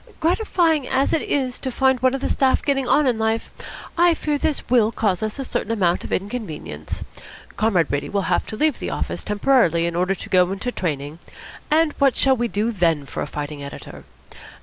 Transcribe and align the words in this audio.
Gratifying 0.19 0.87
as 0.87 1.13
it 1.13 1.21
is 1.21 1.59
to 1.59 1.69
find 1.71 1.99
one 1.99 2.15
of 2.15 2.21
the 2.21 2.27
staff 2.29 2.63
getting 2.63 2.87
on 2.87 3.05
in 3.05 3.19
life, 3.19 3.51
I 3.95 4.15
fear 4.15 4.39
this 4.39 4.67
will 4.67 4.91
cause 4.91 5.21
us 5.21 5.37
a 5.37 5.45
certain 5.45 5.71
amount 5.71 6.03
of 6.03 6.11
inconvenience. 6.11 7.03
Comrade 7.55 7.87
Brady 7.87 8.09
will 8.09 8.23
have 8.23 8.47
to 8.47 8.55
leave 8.57 8.79
the 8.79 8.89
office 8.89 9.23
temporarily 9.23 9.85
in 9.85 9.95
order 9.95 10.15
to 10.15 10.27
go 10.29 10.51
into 10.51 10.71
training, 10.71 11.19
and 11.69 11.93
what 11.99 12.17
shall 12.17 12.35
we 12.35 12.47
do 12.47 12.71
then 12.71 13.05
for 13.05 13.21
a 13.21 13.27
fighting 13.27 13.63
editor? 13.63 14.03